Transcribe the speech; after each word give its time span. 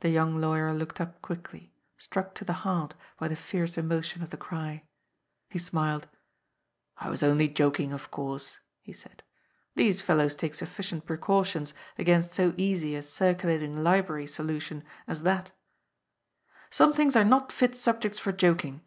The 0.00 0.08
young 0.08 0.40
lawyer 0.40 0.74
looked 0.74 1.00
up 1.00 1.22
quickly, 1.22 1.72
struck 1.96 2.34
to 2.34 2.44
the 2.44 2.52
heart 2.66 2.94
by 3.16 3.28
the 3.28 3.36
fierce 3.36 3.78
emotion 3.78 4.20
of 4.20 4.30
the 4.30 4.36
cry. 4.36 4.82
He 5.50 5.60
smiled." 5.60 6.08
I 6.98 7.08
was 7.08 7.22
only 7.22 7.46
joking, 7.48 7.92
of 7.92 8.10
course," 8.10 8.58
he 8.80 8.92
said." 8.92 9.22
These 9.76 10.02
fellows 10.02 10.34
take 10.34 10.56
sufficient 10.56 11.06
precautions 11.06 11.74
against 11.96 12.32
so 12.32 12.54
easy 12.56 12.96
a 12.96 13.00
^ 13.02 13.04
circulating 13.04 13.84
library' 13.84 14.26
solution 14.36 14.82
as 15.06 15.22
that"" 15.22 15.52
Some 16.70 16.92
things 16.92 17.14
are 17.14 17.22
not 17.24 17.52
fit 17.52 17.76
subjects 17.76 18.18
for 18.18 18.32
joking." 18.32 18.82